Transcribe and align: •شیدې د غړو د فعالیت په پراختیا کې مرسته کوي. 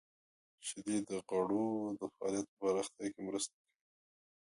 •شیدې 0.65 0.97
د 1.09 1.11
غړو 1.27 1.65
د 1.99 2.01
فعالیت 2.15 2.47
په 2.51 2.55
پراختیا 2.61 3.07
کې 3.13 3.21
مرسته 3.27 3.53
کوي. 3.61 3.75